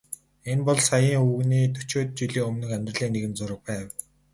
Энэ 0.53 0.63
бол 0.69 0.79
саяын 0.87 1.21
өвгөний 1.25 1.65
дөчөөд 1.75 2.09
жилийн 2.19 2.47
өмнөх 2.49 2.69
амьдралын 2.77 3.13
нэгэн 3.15 3.33
зураг 3.37 3.61
байв. 3.67 3.87